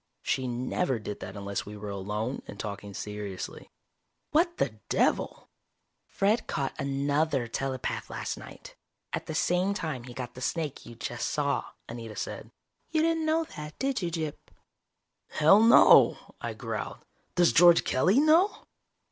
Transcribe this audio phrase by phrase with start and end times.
[0.23, 3.69] She never did that unless we were alone and talking seriously.
[4.31, 5.51] "What the devil!"
[6.07, 8.75] "Fred caught another telepath last night,
[9.13, 12.49] at the same time he got the snake you just saw," Anita said.
[12.89, 14.37] "You didn't know that, did you, Gyp?"
[15.29, 17.05] "Hell, no," I growled.
[17.35, 18.65] "Does George Kelly know?"